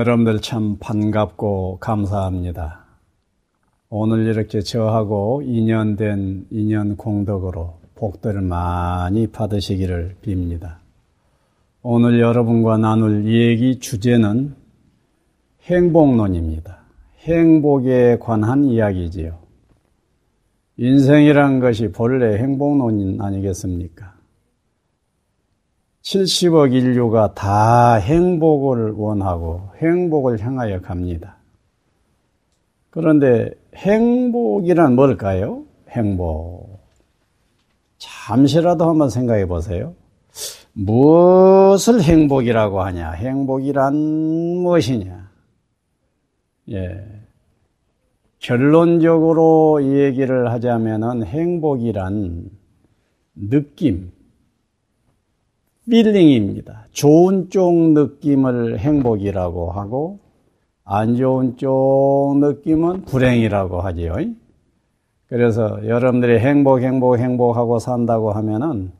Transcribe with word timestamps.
여러분들 0.00 0.40
참 0.40 0.78
반갑고 0.80 1.76
감사합니다. 1.78 2.86
오늘 3.90 4.28
이렇게 4.28 4.62
저하고 4.62 5.42
인연된 5.44 6.46
인연 6.50 6.96
공덕으로 6.96 7.74
복들을 7.96 8.40
많이 8.40 9.26
받으시기를 9.26 10.16
빕니다. 10.22 10.76
오늘 11.82 12.18
여러분과 12.18 12.78
나눌 12.78 13.26
얘기 13.26 13.78
주제는 13.78 14.54
행복론입니다. 15.64 16.78
행복에 17.18 18.16
관한 18.20 18.64
이야기지요. 18.64 19.38
인생이란 20.78 21.60
것이 21.60 21.92
본래 21.92 22.38
행복론 22.38 23.20
아니겠습니까? 23.20 24.14
70억 26.02 26.72
인류가 26.72 27.34
다 27.34 27.94
행복을 27.94 28.92
원하고 28.92 29.70
행복을 29.76 30.40
향하여 30.40 30.80
갑니다. 30.80 31.36
그런데 32.90 33.50
행복이란 33.74 34.94
뭘까요? 34.96 35.64
행복. 35.90 36.80
잠시라도 37.98 38.88
한번 38.88 39.10
생각해 39.10 39.46
보세요. 39.46 39.94
무엇을 40.72 42.02
행복이라고 42.02 42.80
하냐? 42.82 43.12
행복이란 43.12 43.94
무엇이냐? 43.94 45.30
예. 46.70 47.04
결론적으로 48.38 49.82
얘기를 49.84 50.50
하자면은 50.50 51.24
행복이란 51.24 52.50
느낌, 53.34 54.12
필링입니다. 55.88 56.86
좋은 56.92 57.48
쪽 57.50 57.74
느낌을 57.92 58.78
행복이라고 58.78 59.70
하고 59.70 60.18
안 60.84 61.16
좋은 61.16 61.56
쪽 61.56 62.38
느낌은 62.40 63.02
불행이라고 63.02 63.80
하지요. 63.80 64.14
그래서 65.28 65.78
여러분들이 65.86 66.38
행복, 66.40 66.80
행복, 66.80 67.18
행복하고 67.18 67.78
산다고 67.78 68.32
하면은 68.32 68.90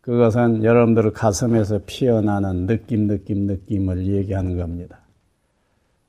그것은 0.00 0.64
여러분들 0.64 1.12
가슴에서 1.12 1.80
피어나는 1.86 2.66
느낌, 2.66 3.06
느낌, 3.06 3.46
느낌을 3.46 4.06
얘기하는 4.06 4.56
겁니다. 4.56 4.98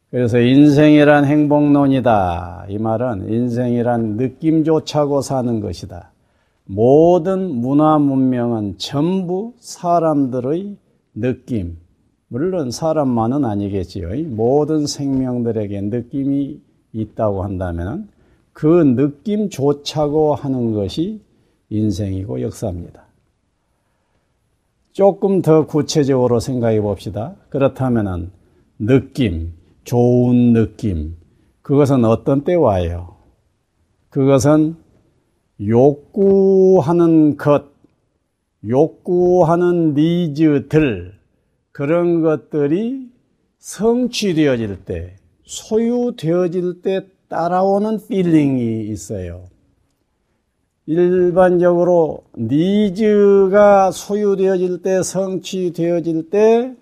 그래서 0.10 0.40
인생이란 0.40 1.26
행복론이다. 1.26 2.66
이 2.70 2.78
말은 2.78 3.30
인생이란 3.30 4.18
느낌조차고 4.18 5.22
사는 5.22 5.60
것이다. 5.60 6.11
모든 6.66 7.56
문화 7.56 7.98
문명은 7.98 8.78
전부 8.78 9.54
사람들의 9.60 10.78
느낌, 11.16 11.78
물론 12.28 12.72
사람만은 12.72 13.44
아니겠지요. 13.44 14.10
모든 14.30 14.86
생명들에게 14.88 15.82
느낌이 15.82 16.62
있다고 16.94 17.44
한다면 17.44 18.08
그 18.54 18.66
느낌조차고 18.66 20.36
하는 20.36 20.74
것이 20.74 21.22
인생이고 21.70 22.42
역사입니다. 22.42 23.04
조금 24.92 25.42
더 25.42 25.66
구체적으로 25.66 26.40
생각해 26.40 26.82
봅시다. 26.82 27.36
그렇다면 27.50 28.32
느낌, 28.78 29.54
좋은 29.84 30.54
느낌, 30.54 31.16
그것은 31.62 32.04
어떤 32.06 32.44
때 32.44 32.56
와요? 32.56 33.16
그것은 34.10 34.76
욕구하는 35.68 37.38
것, 37.38 37.66
욕구하는 38.68 39.94
needs들, 39.94 41.14
그런 41.72 42.22
것들이 42.22 43.10
성취되어질 43.60 44.86
때, 44.86 45.16
소유되어질 45.46 46.82
때 46.82 47.06
따라오는 47.30 48.00
feeling이 48.08 48.88
있어요. 48.90 49.46
일반적으로 50.88 52.24
needs가 52.38 53.92
소유되어질 53.92 54.82
때, 54.82 55.04
성취되어질 55.04 56.30
때, 56.30 56.76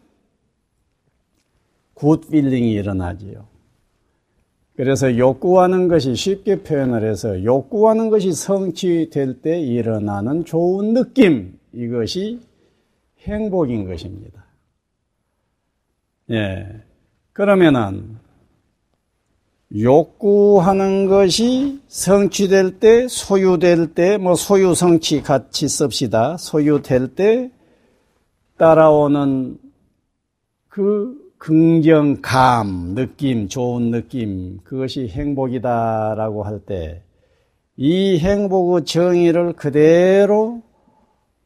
good 1.94 2.30
feeling이 2.30 2.72
일어나지요. 2.72 3.46
그래서 4.80 5.18
욕구하는 5.18 5.90
것이 5.90 6.16
쉽게 6.16 6.64
표현을 6.64 7.04
해서 7.04 7.44
욕구하는 7.44 8.10
것이 8.10 8.32
성취될 8.32 9.42
때 9.42 9.60
일어나는 9.60 10.46
좋은 10.46 10.94
느낌, 10.94 11.60
이것이 11.74 12.40
행복인 13.24 13.90
것입니다. 13.90 14.46
예. 16.32 16.66
그러면은, 17.34 18.20
욕구하는 19.78 21.08
것이 21.08 21.82
성취될 21.90 22.80
때, 22.80 23.10
소유될 23.10 23.94
때, 23.94 24.16
뭐 24.16 24.36
소유 24.36 24.76
성취 24.76 25.22
같이 25.22 25.68
씁시다. 25.68 26.38
소유될 26.38 27.16
때 27.16 27.52
따라오는 28.58 29.58
그 30.70 31.29
긍정감, 31.40 32.94
느낌, 32.96 33.48
좋은 33.48 33.92
느낌, 33.92 34.60
그것이 34.64 35.08
행복이다라고 35.08 36.44
할 36.44 36.60
때, 36.60 37.02
이 37.76 38.20
행복의 38.20 38.86
정의를 38.86 39.54
그대로 39.54 40.62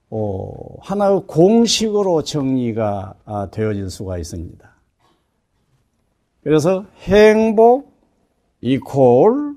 어, 0.10 0.52
하나의 0.82 1.22
공식으로 1.26 2.24
정리가 2.24 3.16
아, 3.26 3.50
되어질 3.52 3.90
수가 3.90 4.18
있습니다. 4.18 4.74
그래서 6.44 6.86
행복 7.04 7.92
이콜 8.62 9.56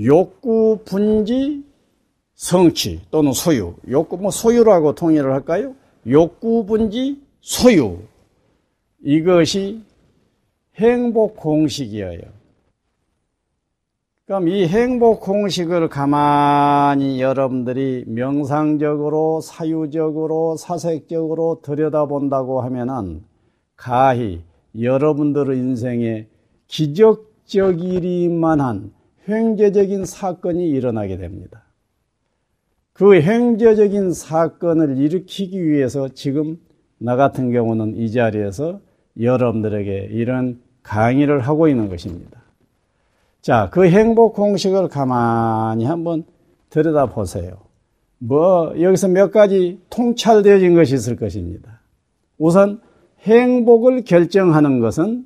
욕구 0.00 0.80
분지 0.84 1.64
성취 2.34 3.00
또는 3.10 3.32
소유. 3.32 3.74
욕구 3.90 4.16
뭐 4.16 4.30
소유라고 4.30 4.94
통일을 4.94 5.32
할까요? 5.32 5.74
욕구 6.06 6.64
분지 6.64 7.20
소유. 7.40 7.98
이것이 9.02 9.82
행복 10.76 11.36
공식이에요. 11.36 12.22
그럼 14.26 14.48
이 14.48 14.66
행복 14.66 15.20
공식을 15.20 15.88
가만히 15.88 17.22
여러분들이 17.22 18.04
명상적으로, 18.06 19.40
사유적으로, 19.40 20.56
사색적으로 20.56 21.60
들여다본다고 21.62 22.60
하면은 22.60 23.24
가히 23.74 24.42
여러분들의 24.78 25.56
인생에 25.56 26.26
기적적이리만한 26.66 28.92
횡재적인 29.26 30.04
사건이 30.04 30.68
일어나게 30.68 31.16
됩니다. 31.16 31.64
그 32.92 33.14
횡재적인 33.14 34.12
사건을 34.12 34.98
일으키기 34.98 35.64
위해서 35.64 36.08
지금 36.08 36.58
나 36.98 37.16
같은 37.16 37.50
경우는 37.50 37.96
이 37.96 38.10
자리에서 38.10 38.80
여러분들에게 39.20 40.08
이런 40.12 40.60
강의를 40.82 41.40
하고 41.40 41.68
있는 41.68 41.88
것입니다. 41.88 42.42
자, 43.40 43.68
그 43.70 43.88
행복 43.88 44.34
공식을 44.34 44.88
가만히 44.88 45.84
한번 45.84 46.24
들여다 46.70 47.06
보세요. 47.06 47.56
뭐, 48.18 48.74
여기서 48.80 49.08
몇 49.08 49.30
가지 49.30 49.80
통찰되어진 49.90 50.74
것이 50.74 50.94
있을 50.94 51.16
것입니다. 51.16 51.80
우선 52.36 52.80
행복을 53.22 54.04
결정하는 54.04 54.80
것은 54.80 55.24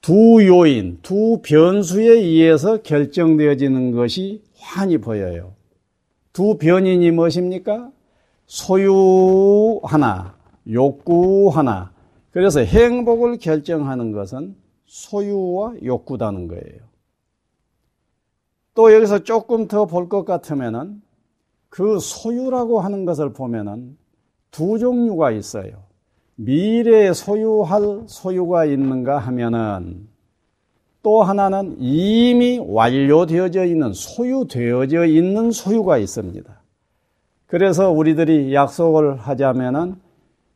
두 0.00 0.46
요인, 0.46 0.98
두 1.02 1.40
변수에 1.42 2.08
의해서 2.08 2.82
결정되어지는 2.82 3.92
것이 3.92 4.42
환히 4.58 4.98
보여요. 4.98 5.52
두 6.32 6.56
변인이 6.56 7.10
무엇입니까? 7.10 7.90
소유 8.46 9.80
하나, 9.82 10.34
욕구 10.70 11.50
하나, 11.52 11.90
그래서 12.30 12.60
행복을 12.60 13.38
결정하는 13.38 14.12
것은 14.12 14.54
소유와 14.86 15.74
욕구다는 15.84 16.48
거예요. 16.48 16.88
또 18.74 18.92
여기서 18.94 19.24
조금 19.24 19.66
더 19.66 19.86
볼 19.86 20.08
것 20.08 20.24
같으면은 20.24 21.02
그 21.68 21.98
소유라고 21.98 22.80
하는 22.80 23.04
것을 23.04 23.32
보면은 23.32 23.96
두 24.50 24.78
종류가 24.78 25.32
있어요. 25.32 25.82
미래에 26.36 27.12
소유할 27.12 28.04
소유가 28.06 28.64
있는가 28.64 29.18
하면은 29.18 30.08
또 31.02 31.22
하나는 31.22 31.76
이미 31.80 32.58
완료되어져 32.64 33.64
있는 33.64 33.92
소유되어져 33.92 35.06
있는 35.06 35.50
소유가 35.50 35.98
있습니다. 35.98 36.62
그래서 37.46 37.90
우리들이 37.90 38.54
약속을 38.54 39.16
하자면은 39.16 39.96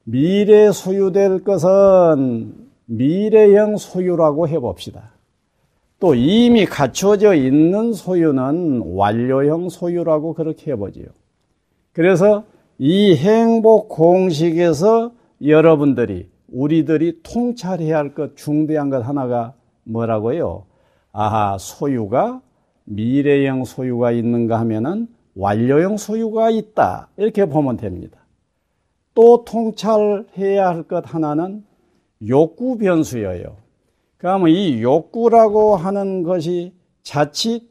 미래 0.05 0.73
소유될 0.73 1.45
것은 1.45 2.55
미래형 2.87 3.77
소유라고 3.77 4.49
해봅시다. 4.49 5.13
또 6.01 6.15
이미 6.15 6.67
갖춰져 6.67 7.35
있는 7.35 7.93
소유는 7.93 8.83
완료형 8.95 9.69
소유라고 9.69 10.35
그렇게 10.35 10.73
해보지요. 10.73 11.07
그래서 11.93 12.45
이 12.79 13.15
행복 13.15 13.89
공식에서 13.89 15.13
여러분들이 15.45 16.29
우리들이 16.53 17.21
통찰해야 17.23 17.97
할 17.97 18.15
것 18.15 18.37
중대한 18.37 18.91
것 18.91 19.07
하나가 19.07 19.55
뭐라고요? 19.85 20.65
아하, 21.13 21.57
소유가 21.59 22.41
미래형 22.85 23.65
소유가 23.65 24.11
있는가 24.11 24.59
하면은 24.61 25.07
완료형 25.37 25.97
소유가 25.97 26.51
있다. 26.51 27.09
이렇게 27.17 27.45
보면 27.47 27.77
됩니다. 27.77 28.19
또 29.15 29.45
통찰해야 29.45 30.69
할 30.69 30.83
것 30.85 31.05
하나는 31.15 31.65
욕구 32.29 32.79
변수예요. 32.79 33.57
그러면 34.17 34.51
이 34.51 34.83
욕구라고 34.83 35.77
하는 35.77 36.23
것이 36.23 36.73
자칫 37.03 37.69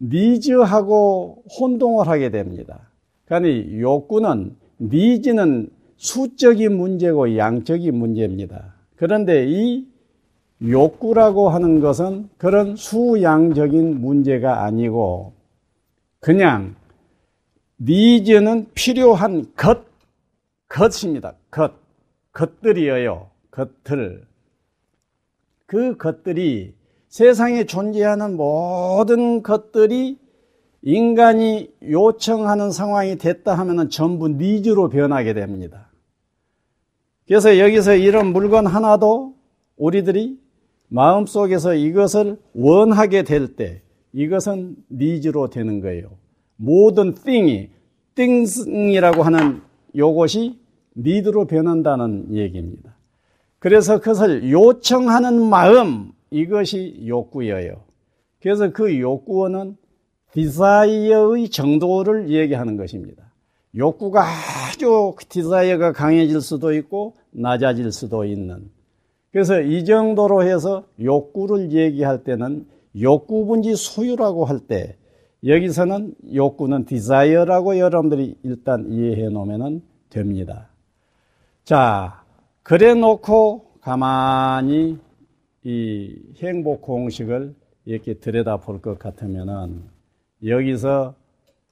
니즈하고 0.00 1.44
혼동을 1.58 2.08
하게 2.08 2.30
됩니다. 2.30 2.90
그러니 3.26 3.80
욕구는 3.80 4.56
니즈는 4.80 5.70
수적인 5.96 6.76
문제고 6.76 7.36
양적인 7.36 7.94
문제입니다. 7.94 8.74
그런데 8.96 9.46
이 9.48 9.86
욕구라고 10.62 11.50
하는 11.50 11.80
것은 11.80 12.30
그런 12.38 12.76
수양적인 12.76 14.00
문제가 14.00 14.64
아니고 14.64 15.32
그냥 16.20 16.74
니즈는 17.80 18.66
필요한 18.74 19.52
것, 19.54 19.84
것입니다. 20.68 21.34
것, 21.50 21.72
것들이에요. 22.32 23.30
것들. 23.50 24.26
그 25.66 25.96
것들이 25.96 26.74
세상에 27.08 27.64
존재하는 27.64 28.36
모든 28.36 29.42
것들이 29.42 30.18
인간이 30.82 31.72
요청하는 31.82 32.70
상황이 32.70 33.16
됐다 33.16 33.54
하면 33.54 33.90
전부 33.90 34.28
니즈로 34.28 34.88
변하게 34.88 35.34
됩니다. 35.34 35.90
그래서 37.26 37.58
여기서 37.58 37.94
이런 37.96 38.32
물건 38.32 38.66
하나도 38.66 39.34
우리들이 39.76 40.38
마음속에서 40.88 41.74
이것을 41.74 42.38
원하게 42.54 43.24
될 43.24 43.56
때 43.56 43.82
이것은 44.12 44.76
니즈로 44.90 45.50
되는 45.50 45.80
거예요. 45.80 46.10
모든 46.56 47.14
thing이 47.14 47.70
things이라고 48.14 49.22
하는 49.22 49.60
요것이 49.96 50.58
니드로 50.96 51.46
변한다는 51.46 52.34
얘기입니다. 52.34 52.96
그래서 53.58 53.98
그것을 53.98 54.50
요청하는 54.50 55.42
마음 55.42 56.12
이것이 56.30 57.04
욕구예요. 57.06 57.82
그래서 58.40 58.72
그 58.72 58.98
욕구는 58.98 59.76
디자이어의 60.32 61.48
정도를 61.48 62.30
얘기하는 62.30 62.76
것입니다. 62.76 63.24
욕구가 63.74 64.24
아주 64.24 65.14
desire가 65.28 65.92
강해질 65.92 66.40
수도 66.40 66.72
있고 66.74 67.14
낮아질 67.30 67.92
수도 67.92 68.24
있는. 68.24 68.70
그래서 69.32 69.60
이 69.60 69.84
정도로 69.84 70.42
해서 70.44 70.84
욕구를 71.02 71.72
얘기할 71.72 72.24
때는 72.24 72.66
욕구분지 72.98 73.76
소유라고 73.76 74.44
할 74.44 74.60
때 74.60 74.96
여기서는 75.46 76.14
욕구는 76.34 76.86
desire라고 76.86 77.78
여러분들이 77.78 78.36
일단 78.42 78.90
이해해 78.90 79.28
놓으면 79.28 79.82
됩니다. 80.10 80.68
자, 81.64 82.24
그래 82.62 82.94
놓고 82.94 83.78
가만히 83.80 84.98
이 85.62 86.16
행복 86.42 86.82
공식을 86.82 87.54
이렇게 87.84 88.14
들여다 88.14 88.56
볼 88.58 88.80
것 88.80 88.98
같으면은 88.98 89.84
여기서 90.44 91.14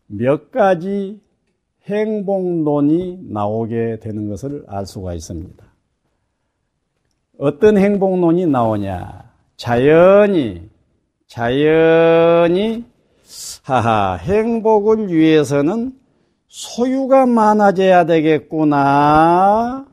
몇 0.07 0.51
가지 0.51 1.21
행복론이 1.87 3.19
나오게 3.29 3.99
되는 4.01 4.29
것을 4.29 4.65
알 4.69 4.87
수가 4.87 5.15
있습니다. 5.15 5.65
어떤 7.39 7.77
행복론이 7.77 8.47
나오냐? 8.47 9.33
자연히, 9.57 10.69
자연히, 11.27 12.85
하하, 13.63 14.17
행복을 14.17 15.09
위해서는 15.13 15.93
소유가 16.49 17.27
많아져야 17.27 18.07
되겠구나. 18.07 19.87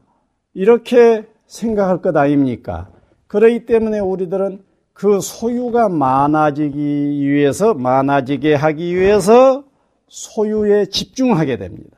이렇게 0.53 1.25
생각할 1.47 2.01
것 2.01 2.15
아닙니까? 2.15 2.89
그러기 3.27 3.65
때문에 3.65 3.99
우리들은 3.99 4.63
그 4.93 5.19
소유가 5.21 5.89
많아지기 5.89 6.77
위해서, 6.77 7.73
많아지게 7.73 8.53
하기 8.53 8.95
위해서 8.95 9.63
소유에 10.07 10.85
집중하게 10.85 11.57
됩니다. 11.57 11.97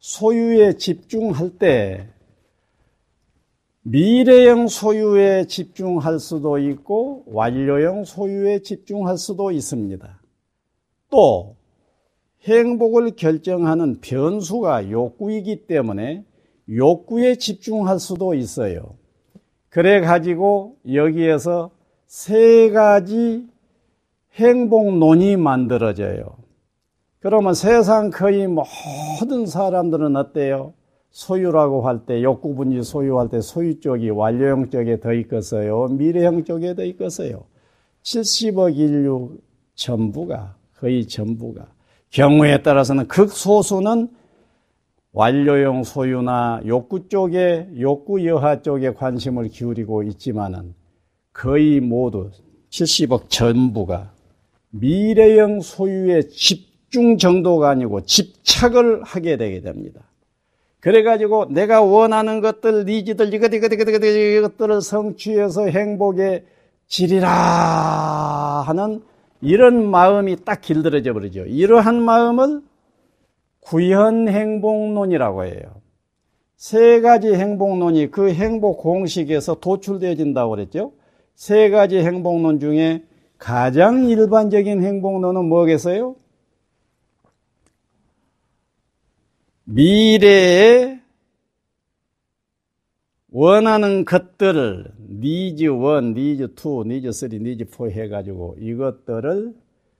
소유에 0.00 0.74
집중할 0.74 1.50
때 1.58 2.08
미래형 3.82 4.68
소유에 4.68 5.46
집중할 5.46 6.18
수도 6.18 6.58
있고 6.58 7.24
완료형 7.26 8.04
소유에 8.04 8.60
집중할 8.60 9.16
수도 9.16 9.50
있습니다. 9.50 10.19
또 11.10 11.56
행복을 12.44 13.16
결정하는 13.16 14.00
변수가 14.00 14.90
욕구이기 14.90 15.66
때문에 15.66 16.24
욕구에 16.72 17.34
집중할 17.34 17.98
수도 17.98 18.34
있어요. 18.34 18.94
그래 19.68 20.00
가지고 20.00 20.76
여기에서 20.90 21.70
세 22.06 22.70
가지 22.70 23.46
행복론이 24.34 25.36
만들어져요. 25.36 26.36
그러면 27.20 27.54
세상 27.54 28.10
거의 28.10 28.46
모든 28.46 29.46
사람들은 29.46 30.16
어때요? 30.16 30.72
소유라고 31.10 31.82
할 31.82 32.06
때, 32.06 32.22
욕구분지 32.22 32.82
소유할 32.82 33.28
때 33.28 33.40
소유 33.40 33.80
쪽이 33.80 34.10
완료형 34.10 34.70
쪽에 34.70 35.00
더 35.00 35.12
있겠어요? 35.12 35.88
미래형 35.88 36.44
쪽에 36.44 36.74
더 36.74 36.84
있겠어요? 36.84 37.44
70억 38.02 38.76
인류 38.76 39.36
전부가, 39.74 40.56
거의 40.80 41.06
전부가. 41.06 41.66
경우에 42.08 42.62
따라서는 42.62 43.06
극소수는 43.06 44.08
완료형 45.12 45.84
소유나 45.84 46.62
욕구 46.66 47.08
쪽에, 47.08 47.68
욕구 47.78 48.24
여하 48.26 48.62
쪽에 48.62 48.92
관심을 48.94 49.48
기울이고 49.48 50.04
있지만은 50.04 50.74
거의 51.32 51.80
모두 51.80 52.30
70억 52.70 53.28
전부가 53.28 54.12
미래형 54.70 55.60
소유에 55.60 56.22
집중 56.28 57.18
정도가 57.18 57.70
아니고 57.70 58.02
집착을 58.02 59.02
하게 59.02 59.36
되게 59.36 59.60
됩니다. 59.60 60.00
그래가지고 60.80 61.46
내가 61.50 61.82
원하는 61.82 62.40
것들, 62.40 62.84
니지들, 62.86 63.34
이것, 63.34 63.52
이것, 63.52 63.72
이것, 63.72 63.88
이것, 63.88 64.04
이것들을 64.04 64.80
성취해서 64.80 65.66
행복에 65.66 66.44
지리라 66.86 67.28
하는 68.66 69.02
이런 69.40 69.90
마음이 69.90 70.44
딱 70.44 70.60
길들어져 70.60 71.12
버리죠. 71.12 71.46
이러한 71.46 72.02
마음을 72.02 72.62
구현행복론이라고 73.60 75.44
해요. 75.44 75.80
세 76.56 77.00
가지 77.00 77.32
행복론이 77.32 78.10
그 78.10 78.32
행복 78.32 78.78
공식에서 78.78 79.60
도출되어진다고 79.60 80.50
그랬죠. 80.50 80.92
세 81.34 81.70
가지 81.70 81.98
행복론 81.98 82.60
중에 82.60 83.04
가장 83.38 84.04
일반적인 84.04 84.82
행복론은 84.82 85.46
뭐겠어요? 85.46 86.16
미래에 89.64 90.99
원하는 93.32 94.04
것들을 94.04 94.92
니즈 95.20 95.64
1, 95.64 96.14
니즈 96.14 96.54
2, 96.56 96.88
니즈 96.88 97.12
3, 97.12 97.30
니즈 97.30 97.66
4 97.70 97.86
해가지고 97.86 98.56
이것들을 98.58 99.54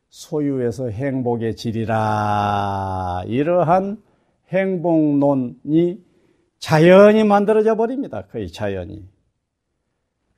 소유해서 0.09 0.89
행복에 0.89 1.55
지리라. 1.55 3.23
이러한 3.27 4.03
행복론이 4.49 6.03
자연히 6.59 7.25
만들어져 7.25 7.77
버립니다. 7.77 8.27
거의 8.31 8.51
자연히. 8.51 9.05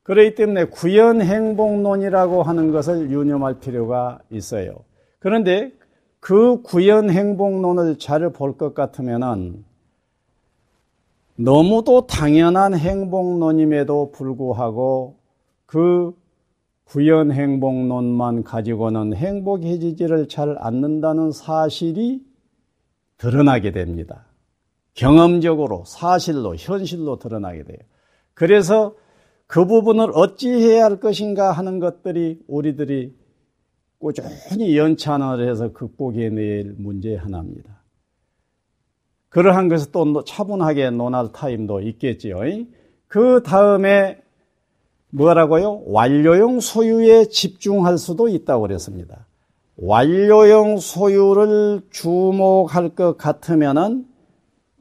그렇기 0.03 0.35
때문에 0.35 0.65
구현 0.65 1.23
행복론이라고 1.23 2.43
하는 2.43 2.73
것을 2.73 3.11
유념할 3.11 3.61
필요가 3.61 4.19
있어요. 4.31 4.85
그런데 5.19 5.73
그 6.21 6.61
구현 6.63 7.09
행복론을 7.09 7.99
잘 7.99 8.31
볼 8.31 8.59
것 8.59 8.75
같으면은 8.75 9.65
너무도 11.37 12.07
당연한 12.07 12.75
행복론임에도 12.75 14.13
불구하고 14.13 15.19
그 15.67 16.13
구현 16.85 17.33
행복론만 17.33 18.45
가지고는 18.45 19.15
행복해지지를 19.15 20.29
잘 20.29 20.57
않는다는 20.59 21.33
사실이 21.33 22.23
드러나게 23.17 23.73
됩니다. 23.73 24.27
경험적으로, 24.95 25.85
사실로, 25.87 26.55
현실로 26.55 27.19
드러나게 27.19 27.65
돼요. 27.65 27.79
그래서 28.35 28.95
그 29.47 29.67
부분을 29.67 30.11
어찌 30.15 30.51
해야 30.51 30.85
할 30.85 31.01
것인가 31.01 31.53
하는 31.53 31.79
것들이 31.79 32.41
우리들이 32.47 33.15
꾸준히 33.99 34.77
연찬을 34.77 35.49
해서 35.49 35.73
극복해낼 35.73 36.75
문제 36.77 37.17
하나입니다. 37.17 37.82
그러한 39.33 39.69
것을 39.69 39.93
또 39.93 40.25
차분하게 40.25 40.91
논할 40.91 41.33
타임도 41.33 41.81
있겠지요. 41.81 42.41
그 43.09 43.43
다음에 43.43 44.19
뭐라고요? 45.11 45.83
완료형 45.87 46.61
소유에 46.61 47.27
집중할 47.27 47.99
수도 47.99 48.29
있다고 48.29 48.63
그랬습니다. 48.63 49.27
완료형 49.77 50.79
소유를 50.79 51.83
주목할 51.91 52.91
것 52.91 53.17
같으면은 53.17 54.07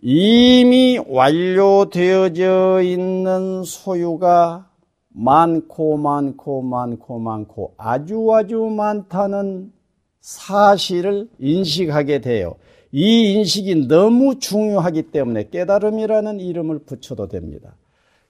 이미 0.01 1.00
완료되어져 1.08 2.81
있는 2.84 3.63
소유가 3.63 4.67
많고 5.10 5.98
많고 5.98 6.62
많고 6.62 7.20
많고 7.20 7.74
아주 7.77 8.34
아주 8.34 8.58
많다는 8.63 9.72
사실을 10.20 11.29
인식하게 11.39 12.20
돼요. 12.20 12.55
이 12.92 13.34
인식이 13.34 13.88
너무 13.88 14.40
중요하기 14.40 15.04
때문에 15.12 15.50
깨달음이라는 15.50 16.40
이름을 16.40 16.80
붙여도 16.80 17.28
됩니다. 17.28 17.76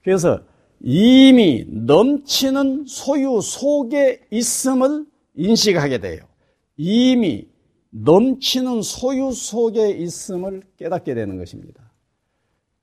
그래서 0.03 0.41
이미 0.79 1.65
넘치는 1.67 2.85
소유 2.87 3.39
속에 3.41 4.21
있음을 4.31 5.05
인식하게 5.35 5.99
돼요. 5.99 6.21
이미 6.77 7.47
넘치는 7.91 8.81
소유 8.81 9.31
속에 9.31 9.89
있음을 9.91 10.63
깨닫게 10.77 11.13
되는 11.13 11.37
것입니다. 11.37 11.91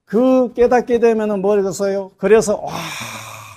그 0.05 0.53
깨닫게 0.55 1.01
되면은 1.01 1.41
뭐겠어요? 1.43 2.13
그래서 2.17 2.61
와 2.61 2.73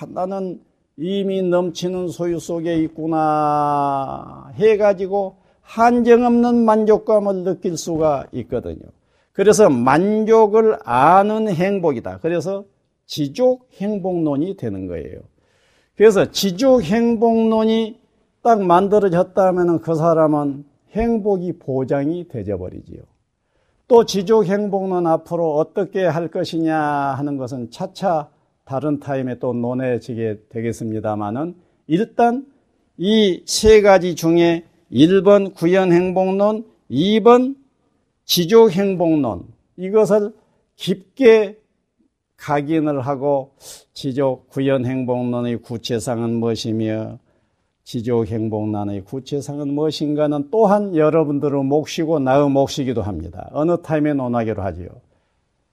나는 0.08 0.60
이미 0.96 1.42
넘치는 1.42 2.08
소유 2.08 2.38
속에 2.38 2.76
있구나 2.82 4.52
해가지고 4.54 5.41
한정 5.72 6.26
없는 6.26 6.66
만족감을 6.66 7.44
느낄 7.44 7.78
수가 7.78 8.26
있거든요. 8.32 8.82
그래서 9.32 9.70
만족을 9.70 10.78
아는 10.84 11.48
행복이다. 11.48 12.18
그래서 12.20 12.66
지족 13.06 13.68
행복론이 13.72 14.58
되는 14.58 14.86
거예요. 14.86 15.20
그래서 15.96 16.30
지족 16.30 16.82
행복론이 16.82 17.98
딱 18.42 18.62
만들어졌다면 18.62 19.80
그 19.80 19.94
사람은 19.94 20.66
행복이 20.90 21.54
보장이 21.58 22.28
되져 22.28 22.58
버리지요. 22.58 23.00
또 23.88 24.04
지족 24.04 24.44
행복론 24.44 25.06
앞으로 25.06 25.56
어떻게 25.56 26.04
할 26.04 26.28
것이냐 26.28 26.78
하는 26.78 27.38
것은 27.38 27.70
차차 27.70 28.28
다른 28.66 29.00
타임에 29.00 29.38
또 29.38 29.54
논해지게 29.54 30.40
되겠습니다만은 30.50 31.54
일단 31.86 32.44
이 32.98 33.42
세 33.46 33.80
가지 33.80 34.14
중에 34.14 34.66
1번 34.92 35.54
구현행복론, 35.54 36.66
2번 36.90 37.56
지족행복론 38.24 39.46
이것을 39.76 40.34
깊게 40.76 41.58
각인을 42.36 43.00
하고 43.00 43.52
지족 43.92 44.48
구현행복론의 44.50 45.58
구체상은 45.58 46.34
무엇이며 46.34 47.18
지족행복론의 47.84 49.02
구체상은 49.02 49.72
무엇인가는 49.72 50.48
또한 50.50 50.94
여러분들의 50.94 51.64
몫이고 51.64 52.18
나의 52.18 52.50
몫이기도 52.50 53.02
합니다. 53.02 53.48
어느 53.52 53.80
타임에 53.80 54.14
논하기로 54.14 54.62
하지요. 54.62 54.88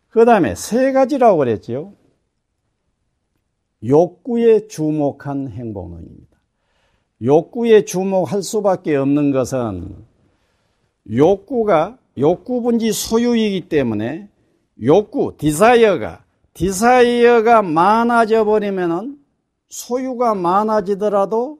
그 0.09 0.25
다음에 0.25 0.55
세 0.55 0.91
가지라고 0.91 1.38
그랬지요. 1.38 1.93
욕구에 3.83 4.67
주목한 4.67 5.49
행복론입니다. 5.49 6.28
욕구에 7.21 7.85
주목할 7.85 8.43
수밖에 8.43 8.95
없는 8.95 9.31
것은 9.31 9.95
욕구가 11.11 11.97
욕구분지 12.17 12.91
소유이기 12.91 13.67
때문에 13.69 14.29
욕구, 14.83 15.35
desire가 15.38 16.24
desire가 16.53 17.62
많아져 17.61 18.45
버리면은 18.45 19.17
소유가 19.69 20.33
많아지더라도 20.33 21.59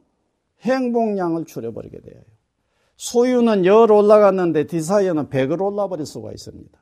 행복량을 0.62 1.46
줄여버리게 1.46 2.02
돼요. 2.02 2.22
소유는 2.98 3.66
열 3.66 3.92
올라갔는데 3.92 4.68
desire는 4.68 5.30
100을 5.30 5.62
올라버릴 5.62 6.06
수가 6.06 6.32
있습니다. 6.32 6.78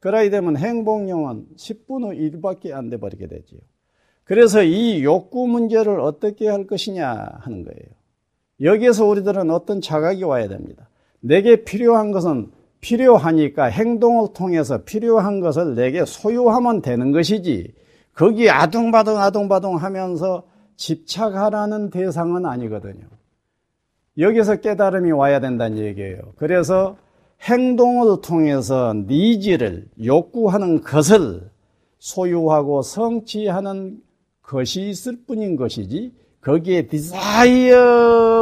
그러게 0.00 0.30
되면 0.30 0.56
행복량은 0.56 1.46
10분의 1.56 2.40
1밖에 2.40 2.72
안 2.72 2.90
돼버리게 2.90 3.28
되지요. 3.28 3.60
그래서 4.24 4.62
이 4.62 5.04
욕구 5.04 5.46
문제를 5.46 6.00
어떻게 6.00 6.48
할 6.48 6.66
것이냐 6.66 7.38
하는 7.40 7.64
거예요. 7.64 7.99
여기에서 8.62 9.06
우리들은 9.06 9.50
어떤 9.50 9.80
자각이 9.80 10.24
와야 10.24 10.48
됩니다. 10.48 10.88
내게 11.20 11.64
필요한 11.64 12.12
것은 12.12 12.50
필요하니까 12.80 13.64
행동을 13.64 14.28
통해서 14.32 14.78
필요한 14.84 15.40
것을 15.40 15.74
내게 15.74 16.04
소유하면 16.04 16.82
되는 16.82 17.12
것이지 17.12 17.72
거기 18.14 18.50
아둥바둥 18.50 19.18
아둥바둥 19.18 19.76
하면서 19.76 20.44
집착하라는 20.76 21.90
대상은 21.90 22.46
아니거든요. 22.46 23.04
여기서 24.18 24.56
깨달음이 24.56 25.12
와야 25.12 25.40
된다는 25.40 25.78
얘기예요. 25.78 26.18
그래서 26.36 26.96
행동을 27.42 28.20
통해서 28.22 28.94
needs를 28.94 29.88
요구하는 30.02 30.82
것을 30.82 31.50
소유하고 31.98 32.82
성취하는 32.82 34.02
것이 34.42 34.88
있을 34.88 35.18
뿐인 35.26 35.56
것이지 35.56 36.12
거기에 36.40 36.86
desire가 36.86 38.38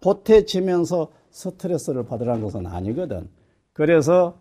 보태지면서 0.00 1.10
스트레스를 1.30 2.04
받으라는 2.04 2.42
것은 2.42 2.66
아니거든. 2.66 3.28
그래서 3.72 4.38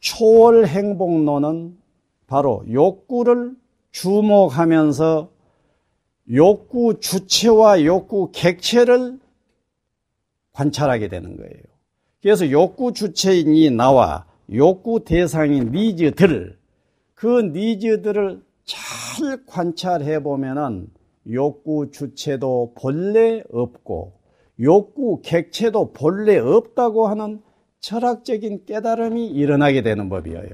초월 0.00 0.66
행복론은 0.66 1.78
바로 2.26 2.64
욕구를 2.70 3.54
주목하면서 3.92 5.30
욕구 6.32 6.98
주체와 7.00 7.84
욕구 7.84 8.30
객체를 8.32 9.18
관찰하게 10.52 11.08
되는 11.08 11.36
거예요. 11.36 11.62
그래서 12.20 12.50
욕구 12.50 12.92
주체인이 12.92 13.70
나와 13.70 14.26
욕구 14.52 15.04
대상인 15.04 15.72
니즈들, 15.72 16.58
그 17.14 17.42
니즈들을 17.42 18.42
잘 18.64 19.46
관찰해 19.46 20.22
보면은 20.22 20.88
욕구 21.30 21.90
주체도 21.90 22.74
본래 22.78 23.42
없고 23.52 24.12
욕구 24.60 25.20
객체도 25.22 25.92
본래 25.92 26.38
없다고 26.38 27.06
하는 27.06 27.40
철학적인 27.80 28.64
깨달음이 28.66 29.26
일어나게 29.28 29.82
되는 29.82 30.08
법이에요. 30.08 30.50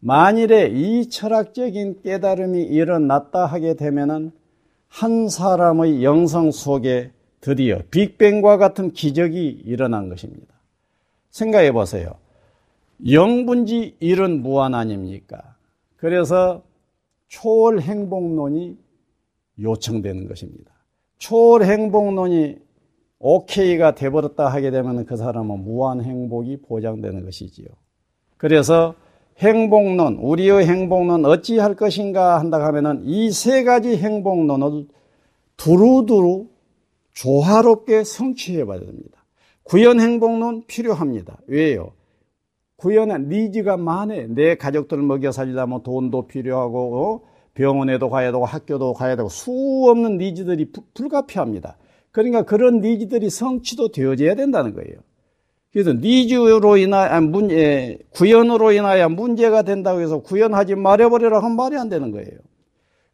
만일에 0.00 0.68
이 0.68 1.08
철학적인 1.08 2.02
깨달음이 2.02 2.62
일어났다 2.62 3.46
하게 3.46 3.74
되면은 3.74 4.32
한 4.88 5.28
사람의 5.28 6.04
영성 6.04 6.50
속에 6.52 7.10
드디어 7.40 7.80
빅뱅과 7.90 8.56
같은 8.56 8.92
기적이 8.92 9.62
일어난 9.64 10.08
것입니다. 10.08 10.54
생각해 11.30 11.72
보세요. 11.72 12.14
영분지 13.10 13.96
일은 14.00 14.42
무한 14.42 14.74
아닙니까? 14.74 15.56
그래서 15.96 16.62
초월 17.28 17.80
행복론이 17.80 18.76
요청되는 19.60 20.28
것입니다. 20.28 20.72
초월 21.18 21.64
행복론이 21.64 22.58
오케이가 23.18 23.94
돼버렸다 23.94 24.48
하게 24.48 24.70
되면 24.70 25.06
그 25.06 25.16
사람은 25.16 25.60
무한 25.64 26.02
행복이 26.02 26.58
보장되는 26.62 27.24
것이지요. 27.24 27.66
그래서 28.36 28.94
행복론, 29.38 30.16
우리의 30.16 30.66
행복론 30.66 31.24
어찌할 31.24 31.74
것인가 31.74 32.38
한다 32.38 32.62
하면은 32.66 33.02
이 33.04 33.30
세 33.30 33.64
가지 33.64 33.96
행복론을 33.96 34.86
두루두루 35.56 36.46
조화롭게 37.12 38.04
성취해 38.04 38.64
봐야 38.66 38.78
됩니다. 38.80 39.24
구현 39.62 40.00
행복론 40.00 40.64
필요합니다. 40.66 41.38
왜요? 41.46 41.92
구현은 42.76 43.30
니즈가 43.30 43.78
많아. 43.78 44.14
내 44.28 44.54
가족들 44.54 44.98
먹여 44.98 45.32
살리려면 45.32 45.82
돈도 45.82 46.26
필요하고, 46.26 47.00
어? 47.02 47.20
병원에도 47.56 48.10
가야 48.10 48.30
되고 48.30 48.44
학교도 48.44 48.92
가야 48.92 49.16
되고 49.16 49.28
수 49.28 49.50
없는 49.88 50.18
니즈들이 50.18 50.70
불가피합니다. 50.94 51.76
그러니까 52.12 52.42
그런 52.42 52.80
니즈들이 52.80 53.30
성취도 53.30 53.88
되어져야 53.88 54.34
된다는 54.36 54.74
거예요. 54.74 55.00
그래서 55.72 55.92
니즈로 55.92 56.76
인하여 56.76 57.20
문 57.20 57.48
구현으로 58.10 58.72
인하여 58.72 59.08
문제가 59.08 59.62
된다고 59.62 60.00
해서 60.00 60.20
구현하지 60.20 60.74
말아버리라 60.74 61.38
하면 61.38 61.56
말이 61.56 61.76
안 61.76 61.88
되는 61.88 62.12
거예요. 62.12 62.38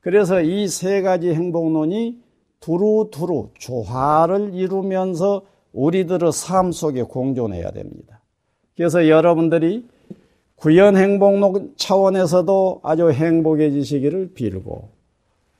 그래서 0.00 0.42
이 0.42 0.68
세 0.68 1.02
가지 1.02 1.32
행복론이 1.32 2.20
두루두루 2.60 3.50
조화를 3.58 4.54
이루면서 4.54 5.42
우리들의 5.72 6.32
삶 6.32 6.70
속에 6.70 7.02
공존해야 7.02 7.70
됩니다. 7.70 8.20
그래서 8.76 9.08
여러분들이 9.08 9.86
구현 10.62 10.96
행복론 10.96 11.72
차원에서도 11.76 12.82
아주 12.84 13.10
행복해지시기를 13.10 14.32
빌고 14.32 14.90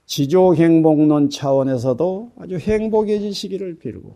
지족 0.06 0.56
행복론 0.56 1.28
차원에서도 1.28 2.30
아주 2.38 2.56
행복해지시기를 2.56 3.80
빌고 3.80 4.14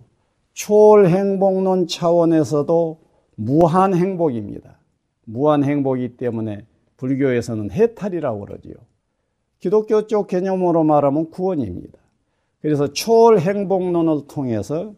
초월 0.53 1.09
행복론 1.09 1.89
차원에서도 1.89 3.01
무한 3.35 3.97
행복입니다. 3.97 4.79
무한 5.25 5.65
행복이기 5.65 6.19
때문에 6.19 6.65
불교에서는 6.99 7.73
해탈이라고 7.73 8.47
그러지요. 8.47 8.75
기독교 9.59 10.07
쪽 10.07 10.29
개념으로 10.29 10.85
말하면 10.85 11.31
구원입니다. 11.33 11.99
그래서 12.63 12.93
초월 12.93 13.41
행복론을 13.41 14.29
통해서 14.29 14.95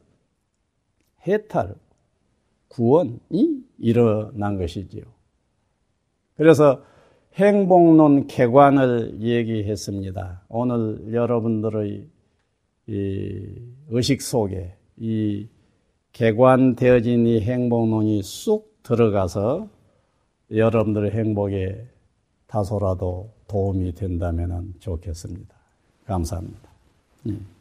해탈, 1.26 1.76
구원이 2.68 3.64
일어난 3.78 4.58
것이지요. 4.58 5.17
그래서 6.38 6.82
행복론 7.34 8.28
개관을 8.28 9.20
얘기했습니다. 9.20 10.44
오늘 10.48 11.12
여러분들의 11.12 12.06
의식 13.90 14.22
속에 14.22 14.74
이 14.96 15.48
개관되어진 16.12 17.26
이 17.26 17.40
행복론이 17.40 18.22
쑥 18.22 18.82
들어가서 18.82 19.68
여러분들의 20.50 21.10
행복에 21.10 21.86
다소라도 22.46 23.30
도움이 23.48 23.92
된다면 23.92 24.74
좋겠습니다. 24.78 25.54
감사합니다. 26.06 26.70
예. 27.28 27.57